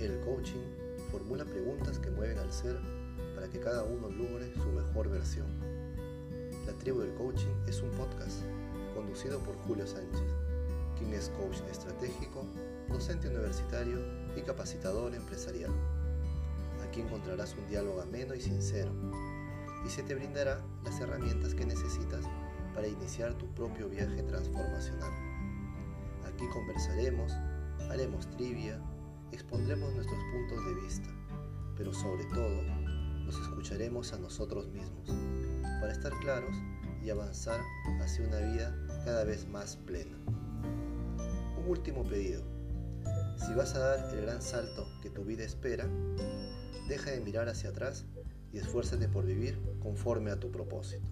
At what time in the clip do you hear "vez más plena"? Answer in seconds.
39.24-40.16